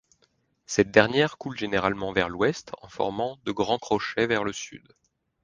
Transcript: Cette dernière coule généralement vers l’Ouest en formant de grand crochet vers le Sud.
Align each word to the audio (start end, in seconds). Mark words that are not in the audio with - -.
Cette 0.65 0.89
dernière 0.89 1.37
coule 1.37 1.55
généralement 1.59 2.11
vers 2.11 2.27
l’Ouest 2.27 2.71
en 2.81 2.87
formant 2.87 3.37
de 3.43 3.51
grand 3.51 3.77
crochet 3.77 4.25
vers 4.25 4.43
le 4.43 4.51
Sud. 4.51 4.93